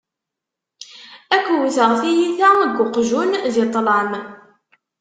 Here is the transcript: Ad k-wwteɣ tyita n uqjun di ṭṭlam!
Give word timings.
Ad 1.35 1.41
k-wwteɣ 1.45 1.91
tyita 1.99 2.49
n 2.55 2.61
uqjun 2.83 3.31
di 3.53 3.63
ṭṭlam! 3.67 4.11